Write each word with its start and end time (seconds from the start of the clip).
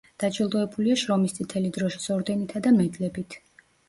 დაჯილდოებულია 0.21 0.95
შრომის 1.01 1.35
წითელი 1.37 1.69
დროშის 1.75 2.07
ორდენითა 2.15 2.63
და 2.69 2.73
მედლებით. 2.79 3.37